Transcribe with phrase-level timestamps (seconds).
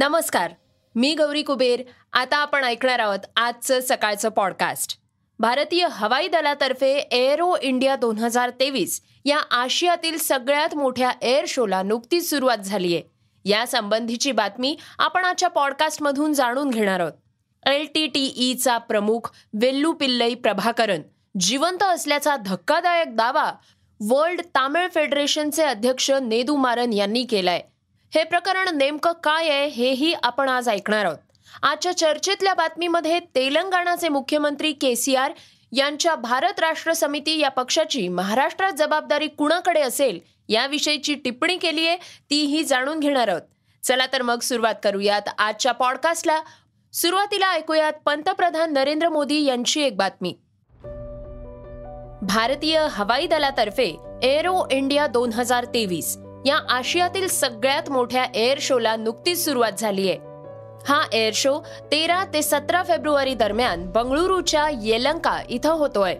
[0.00, 0.52] नमस्कार
[0.94, 1.82] मी गौरी कुबेर.
[2.12, 4.96] आता आपण ऐकणार आहोत आजचं सकाळचं पॉडकास्ट
[5.38, 12.30] भारतीय हवाई दलातर्फे एअरो इंडिया दोन हजार तेवीस या आशियातील सगळ्यात मोठ्या एअर शोला नुकतीच
[12.30, 13.02] सुरुवात झाली आहे
[13.44, 17.12] या संबंधीची बातमी आपण आजच्या पॉडकास्टमधून जाणून घेणार आहोत.
[17.66, 21.02] एल टी टी ईचा प्रमुख वेल्लू पिल्लई प्रभाकरन
[21.40, 23.52] जिवंत असल्याचा धक्कादायक दावा
[24.08, 27.62] वर्ल्ड तामिळ फेडरेशनचे अध्यक्ष नेदू मारन यांनी केलाय.
[28.14, 31.16] हे प्रकरण नेमकं काय आहे हेही आपण आज ऐकणार आहोत.
[31.62, 35.32] आजच्या चर्चेतल्या बातमीमध्ये तेलंगणाचे मुख्यमंत्री के सी आर
[35.72, 41.96] यांच्या भारत राष्ट्र समिती या पक्षाची महाराष्ट्रात जबाबदारी कुणाकडे असेल याविषयीची टिप्पणी केली आहे
[42.30, 43.42] तीही जाणून घेणार आहोत.
[43.84, 46.40] चला तर मग सुरुवात करूयात आजच्या पॉडकास्टला.
[46.92, 50.34] सुरुवातीला ऐकूयात पंतप्रधान नरेंद्र मोदी यांची एक बातमी.
[52.22, 56.18] भारतीय हवाई दलातर्फे एरो इंडिया दोन हजार तेवीस.
[56.46, 60.18] या आशियातील सगळ्यात मोठ्या एअर शोला नुकतीच सुरुवात झाली आहे.
[60.88, 61.60] हा एअर शो
[61.90, 66.16] तेरा ते सतरा फेब्रुवारी दरम्यान बंगळुरूच्या येलंका इथं होतोय.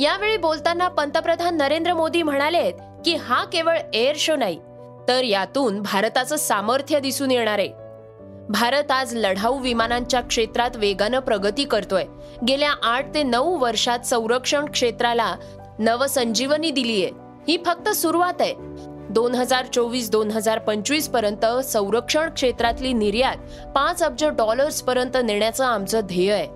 [0.00, 2.70] यावेळी बोलताना पंतप्रधान नरेंद्र मोदी म्हणाले
[3.04, 4.58] की हा केवळ एअर शो नाही
[5.08, 7.72] तर यातून भारताचं सामर्थ्य दिसून येणार आहे.
[8.48, 12.04] भारत आज लढाऊ विमानांच्या क्षेत्रात वेगानं प्रगती करतोय.
[12.48, 15.34] गेल्या आठ ते नऊ वर्षात संरक्षण क्षेत्राला
[15.78, 17.10] नवसंजीवनी दिलीये.
[17.48, 18.54] ही फक्त सुरुवात आहे.
[19.14, 23.36] दोन हजार चोवीस दोन हजार पंचवीसपर्यंत संरक्षण क्षेत्रातली निर्यात
[23.74, 26.48] पाच अब्ज डॉलर्स पर्यंत नेण्याचं आमचं ध्येय आहे.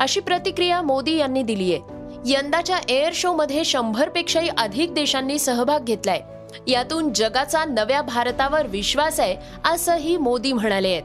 [0.00, 1.82] अशी प्रतिक्रिया मोदी यांनी दिली आहे.
[2.26, 6.20] यंदाच्या एअर शो मध्ये शंभर पेक्षाही अधिक देशांनी सहभाग घेतलाय.
[6.66, 11.02] यातून जगाचा नव्या भारतावर विश्वास आहे असंही मोदी म्हणाले आहेत.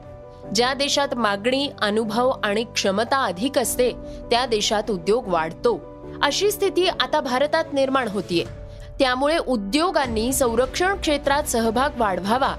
[0.56, 3.92] ज्या देशात मागणी अनुभव आणि क्षमता अधिक असते
[4.32, 5.80] त्या देशात उद्योग वाढतो.
[6.22, 8.59] अशी स्थिती आता भारतात निर्माण होतीये.
[9.00, 12.56] त्यामुळे उद्योगांनी संरक्षण क्षेत्रात सहभाग वाढवावा.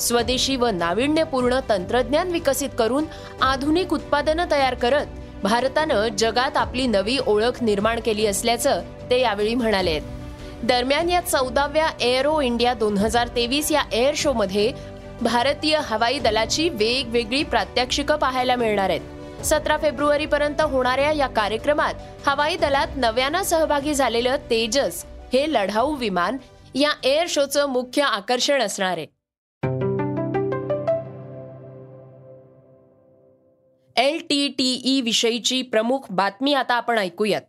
[0.00, 3.04] स्वदेशी व नाविन्यपूर्ण तंत्रज्ञान विकसित करून
[3.42, 5.06] आधुनिक उत्पादनं तयार करत
[5.42, 9.98] भारतानं जगात आपली नवी ओळख निर्माण केली असल्याचं ते यावेळी म्हणाले.
[10.62, 14.72] दरम्यान या चौदाव्या एअरो इंडिया दोन हजार तेवीस या एअर शो मध्ये
[15.20, 19.44] भारतीय हवाई दलाची वेगवेगळी प्रात्यक्षिकं पाहायला मिळणार आहेत.
[19.44, 21.94] सतरा फेब्रुवारी पर्यंत होणाऱ्या या कार्यक्रमात
[22.26, 26.36] हवाई दलात नव्यानं सहभागी झालेलं तेजस हे लढाऊ विमान
[26.74, 29.06] या एअर शोचं मुख्य आकर्षण असणार आहे.
[33.96, 37.42] एल टी टी ई विषयीची प्रमुख बातमी आता आपण ऐकूयात.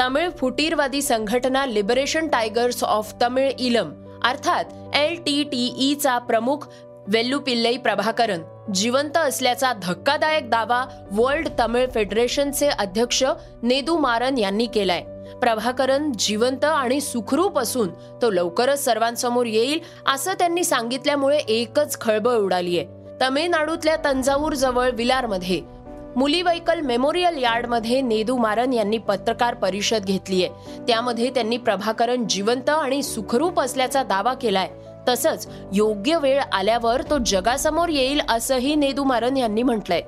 [0.00, 4.64] तमिळ फुटीरवादी संघटना लिबरेशन टायगर्स ऑफ तमिळ इलम अर्थात
[4.94, 6.68] एल टी टी ईचा प्रमुख
[7.08, 13.24] वेल्लुपिल्लई प्रभाकरन जिवंत असल्याचा धक्कादायक दावा वर्ल्ड तमिळ फेडरेशनचे अध्यक्ष
[13.62, 15.04] नेदू मारन यांनी केलाय.
[15.40, 17.88] प्रभाकरन जिवंत आणि सुखरूप असून
[18.22, 22.86] तो लवकरच सर्वांसमोर येईल असं त्यांनी सांगितल्यामुळे एकच खळबळ उडालीये.
[23.20, 25.62] तमिळनाडूतल्या तंजावूर जवळ विलारमध्ये.
[26.16, 30.48] मुलीवैकल मेमोरियल यार्डमध्ये नेदू मारन यांनी पत्रकार परिषद घेतलीय.
[30.88, 34.70] त्यामध्ये त्यांनी प्रभाकरन जिवंत आणि सुखरूप असल्याचा दावा केलाय.
[35.08, 40.00] तसंच योग्य वेळ आल्यावर तो जगासमोर येईल असंही नेदू मारन यांनी म्हटलंय.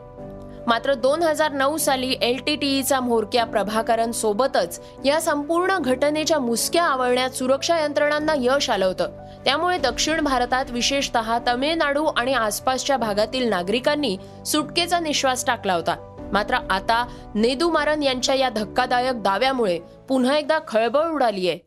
[0.67, 6.83] मात्र दोन हजार नऊ साली एल टी टीईचा म्होरक्या प्रभाकरन सोबतच या संपूर्ण घटनेच्या मुसक्या
[6.83, 9.11] आवळण्यात सुरक्षा यंत्रणांना यश आलं होतं.
[9.45, 14.17] त्यामुळे दक्षिण भारतात विशेषतः तमिळनाडू आणि आसपासच्या भागातील नागरिकांनी
[14.47, 15.97] सुटकेचा निश्वास टाकला होता.
[16.33, 19.79] मात्र आता नेदू मारन यांच्या या धक्कादायक दाव्यामुळे
[20.09, 21.59] पुन्हा एकदा खळबळ उडालीये.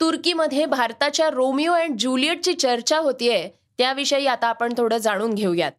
[0.00, 3.63] तुर्कीमध्ये भारताच्या रोमिओ अँड ज्युलियटची चर्चा होतीये.
[3.78, 5.72] त्याविषयी आता आपण थोडं जाणून घेऊयात.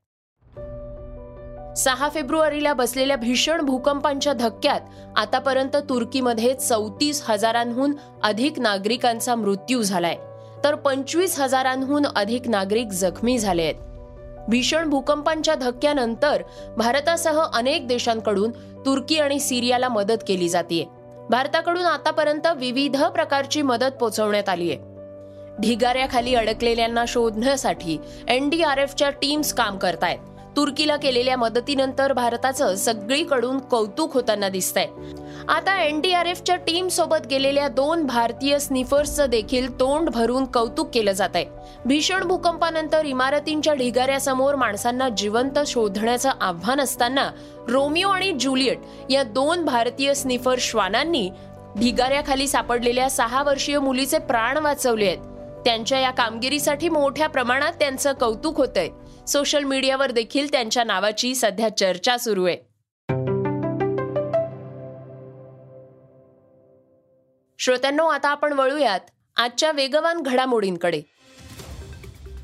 [1.77, 4.81] सहा फेब्रुवारीला बसलेल्या भीषण भूकंपांच्या धक्क्यात
[5.15, 7.93] आतापर्यंत तुर्कीमध्ये चौतीस हजारांहून
[8.23, 10.15] अधिक नागरिकांचा मृत्यू झालाय.
[10.63, 13.75] तर पंचवीस हजारांहून अधिक नागरिक जखमी झाले आहेत.
[14.49, 16.41] भीषण भूकंपांच्या धक्क्यानंतर
[16.77, 18.51] भारतासह अनेक देशांकडून
[18.85, 20.89] तुर्की आणि सिरियाला मदत केली जाते
[21.29, 24.94] भारताकडून आतापर्यंत विविध प्रकारची मदत पोहोचवण्यात आली आहे
[25.61, 27.97] ढिगाऱ्याखाली अडकलेल्यांना शोधण्यासाठी
[28.27, 30.17] एनडीआरएफच्या टीम्स काम करतायत.
[30.55, 34.85] तुर्कीला केलेल्या मदतीनंतर भारताचं सगळीकडून कौतुक होताना दिसतंय.
[35.49, 41.45] आता एनडीआरएफच्या टीम सोबत गेलेल्या दोन भारतीय स्निफर्सचं देखील तोंड भरून कौतुक केलं जात आहे
[41.85, 47.29] भीषण भूकंपानंतर इमारतींच्या ढिगाऱ्यासमोर माणसांना जिवंत शोधण्याचं आव्हान असताना
[47.67, 51.29] रोमिओ आणि ज्युलियट या दोन भारतीय स्निफर श्वानांनी
[51.79, 55.34] ढिगाऱ्याखाली सापडलेल्या सहा वर्षीय मुलीचे प्राण वाचवले आहेत.
[55.65, 58.89] त्यांच्या या कामगिरीसाठी मोठ्या प्रमाणात त्यांचं कौतुक होतंय.
[59.27, 62.57] सोशल मीडियावर देखील त्यांच्या नावाची सध्या चर्चा सुरू आहे.
[67.59, 68.99] श्रोत्यांनो आता आपण वळूयात
[69.37, 71.01] आजच्या वेगवान घडामोडींकडे.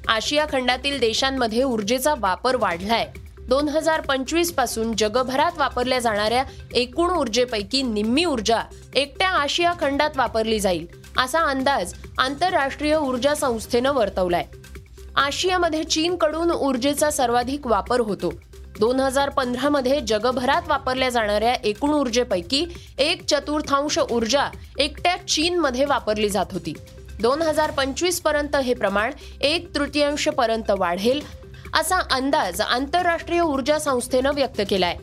[0.08, 3.12] आशिया खंडातील देशांमध्ये ऊर्जेचा वापर वाढलाय.
[3.40, 6.44] दोन हजार पंचवीसपासून जगभरात वापरल्या जाणाऱ्या
[6.74, 8.62] एकूण ऊर्जेपैकी निम्मी ऊर्जा
[8.96, 11.01] एकट्या आशिया खंडात वापरली जाईल.
[11.18, 14.46] असा अंदाज आंतरराष्ट्रीय ऊर्जा संस्थेनं वर्तवलाय.
[15.16, 18.34] आशियामध्ये चीनकडून ऊर्जेचा सर्वाधिक वापर होतो.
[18.80, 22.66] दोन हजार पंधरामध्ये जगभरात वापरल्या जाणाऱ्या एकूण ऊर्जेपैकी
[22.98, 24.48] एक चतुर्थांश ऊर्जा
[24.78, 26.74] एकट्या चीनमध्ये वापरली जात होती.
[27.22, 29.12] दोन हजार पंचवीसपर्यंत हे प्रमाण
[29.42, 31.22] एक तृतीयांश पर्यंत वाढेल
[31.74, 34.98] असा अंदाज आंतरराष्ट्रीय ऊर्जा संस्थेनं व्यक्त केलाय.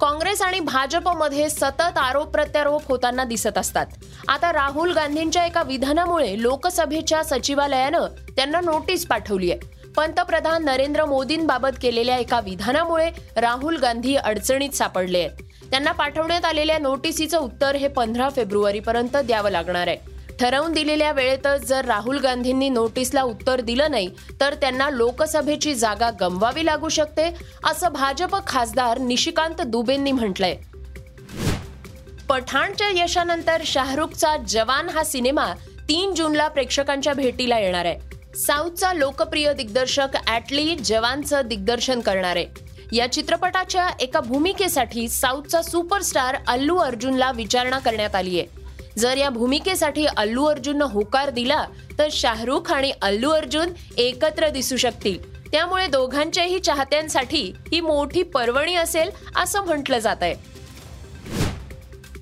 [0.00, 3.86] काँग्रेस आणि भाजपमध्ये सतत आरोप प्रत्यारोप होताना दिसत असतात.
[4.28, 8.06] आता राहुल गांधींच्या एका विधानामुळे लोकसभेच्या सचिवालयानं
[8.36, 9.60] त्यांना नोटीस पाठवली आहे.
[9.96, 15.42] पंतप्रधान नरेंद्र मोदींबाबत केलेल्या एका विधानामुळे राहुल गांधी अडचणीत सापडले आहेत.
[15.70, 20.15] त्यांना पाठवण्यात आलेल्या नोटिसीचं उत्तर हे पंधरा फेब्रुवारीपर्यंत द्यावं लागणार आहे.
[20.40, 24.08] ठरवून दिलेल्या वेळेतच जर राहुल गांधींनी नोटीसला उत्तर दिलं नाही
[24.40, 27.28] तर त्यांना लोकसभेची जागा गमवावी लागू शकते
[27.64, 30.56] असं भाजप खासदार निशिकांत दुबेंनी म्हटलंय.
[32.28, 35.52] पठाणच्या यशानंतर शाहरुखचा जवान हा सिनेमा
[35.88, 38.34] तीन जूनला प्रेक्षकांच्या भेटीला येणार आहे.
[38.36, 42.46] साऊथचा लोकप्रिय दिग्दर्शक ॲटली जवानचं दिग्दर्शन करणार आहे.
[42.92, 48.55] या चित्रपटाच्या एका भूमिकेसाठी साऊथचा सुपरस्टार अल्लू अर्जुनला विचारणा करण्यात आली आहे
[48.98, 51.64] जर या भूमिकेसाठी अल्लू अर्जुननं होकार दिला
[51.98, 55.18] तर शाहरुख आणि अल्लू अर्जुन एकत्र दिसू शकतील.
[55.50, 60.34] त्यामुळे दोघांच्याही चाहत्यांसाठी ही मोठी पर्वणी असेल असं म्हटलं जात आहे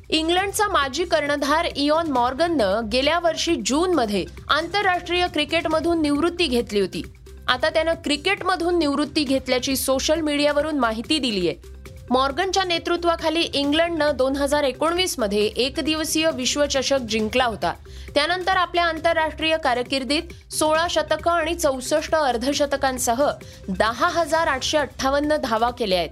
[0.08, 7.02] इंग्लंडचा माजी कर्णधार इयॉन मॉर्गननं गेल्या वर्षी जूनमध्ये आंतरराष्ट्रीय क्रिकेटमधून निवृत्ती घेतली होती.
[7.48, 11.73] आता त्यानं क्रिकेटमधून निवृत्ती घेतल्याची सोशल मीडियावरून माहिती दिली आहे
[12.10, 17.72] मॉर्गनच्या नेतृत्वाखाली इंग्लंडनं दोन हजार एकोणवीसमध्ये एकदिवसीय विश्वचषक जिंकला होता.
[18.14, 23.24] त्यानंतर आपल्या आंतरराष्ट्रीय कारकिर्दीत सोळा शतकं आणि चौसष्ट अर्धशतकांसह
[23.68, 26.10] दहा हजार आठशे अठ्ठावन्न धावा केल्या आहेत.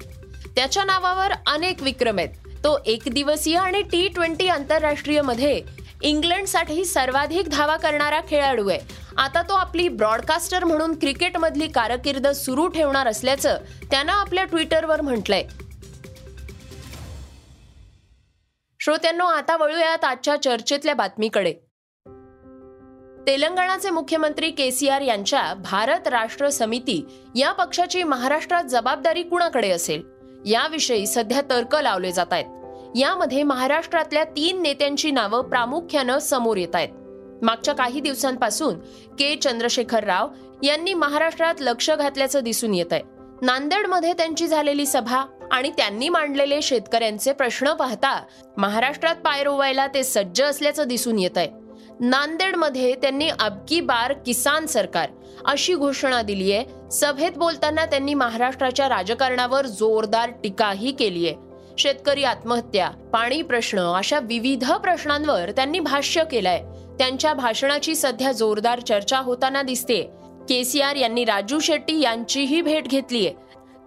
[0.56, 2.28] त्याच्या नावावर अनेक विक्रम आहेत.
[2.64, 5.60] तो एकदिवसीय आणि टी ट्वेंटी आंतरराष्ट्रीयमध्ये
[6.02, 8.80] इंग्लंडसाठी सर्वाधिक धावा करणारा खेळाडू आहे.
[9.18, 13.56] आता तो आपली ब्रॉडकास्टर म्हणून क्रिकेटमधली कारकीर्द सुरू ठेवणार असल्याचं
[13.90, 15.42] त्यानं आपल्या ट्विटरवर म्हटलंय.
[18.84, 21.52] श्रोत्यांनो आता वळूयात आजच्या चर्चेतल्या बातमीकडे.
[23.26, 30.02] तेलंगणाचे मुख्यमंत्री के सी आर यांच्या भारत राष्ट्र समिती या पक्षाची महाराष्ट्रात जबाबदारी कुणाकडे असेल?
[30.46, 32.44] याविषयी सध्या तर्क लावले जात आहेत.
[32.96, 36.88] यामध्ये महाराष्ट्रातल्या तीन नेत्यांची नावं प्रामुख्यानं समोर येत आहेत.
[37.42, 38.78] मागच्या काही दिवसांपासून
[39.18, 39.36] के.
[39.36, 40.28] चंद्रशेखर राव
[40.62, 43.02] यांनी महाराष्ट्रात लक्ष घातल्याचं दिसून येत आहे
[43.42, 48.20] नांदेडमध्ये त्यांची झालेली सभा आणि त्यांनी मांडलेले शेतकऱ्यांचे प्रश्न पाहता
[48.56, 51.48] महाराष्ट्रात पाय रोवायला ते सज्ज असल्याचं दिसून येत आहे
[52.00, 55.10] नांदेडमध्ये त्यांनी अबकी बार किसान सरकार
[55.44, 62.88] अशी घोषणा दिली आहे सभेत बोलताना त्यांनी महाराष्ट्राच्या राजकारणावर जोरदार टीकाही केली आहे शेतकरी आत्महत्या
[63.12, 66.60] पाणी प्रश्न अशा विविध प्रश्नांवर त्यांनी भाष्य केलंय.
[66.98, 70.02] त्यांच्या भाषणाची सध्या जोरदार चर्चा होताना दिसते.
[70.48, 73.30] केसीआर यांनी राजू शेट्टी यांचीही भेट घेतलीय.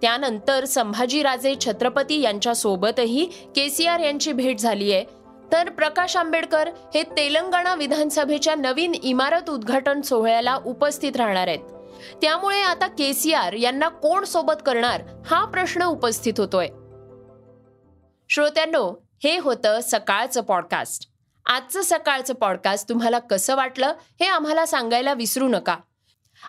[0.02, 5.04] त्यानंतर संभाजीराजे छत्रपती यांच्यासोबतही के सी केसीआर यांची भेट झाली आहे.
[5.52, 11.58] तर प्रकाश आंबेडकर हे तेलंगणा विधानसभेच्या नवीन इमारत उद्घाटन सोहळ्याला उपस्थित राहणार आहेत.
[12.22, 16.68] त्यामुळे आता केसीआर यांना कोण सोबत करणार हा प्रश्न उपस्थित होतोय.
[18.28, 21.08] श्रोत्यांनो हे होतं सकाळचं पॉडकास्ट
[21.46, 25.76] आजचं सकाळचं पॉडकास्ट तुम्हाला कसं वाटलं हे आम्हाला सांगायला विसरू नका.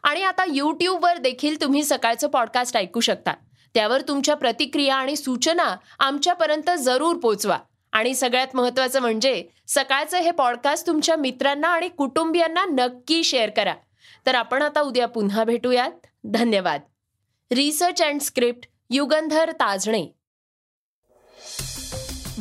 [0.03, 3.32] आणि आता यूट्यूबवर देखील तुम्ही सकाळचं पॉडकास्ट ऐकू शकता
[3.74, 7.60] त्यावर तुमच्या प्रतिक्रिया आणि सूचना आमच्यापर्यंत जरूर पोचवा.
[7.91, 13.74] आणि सगळ्यात महत्वाचं म्हणजे सकाळचं हे पॉडकास्ट तुमच्या मित्रांना आणि कुटुंबियांना नक्की शेअर करा.
[14.25, 15.91] तर आपण आता उद्या पुन्हा भेटूयात.
[16.24, 16.82] धन्यवाद.
[17.51, 20.17] Research and script Yugandhar Tajane.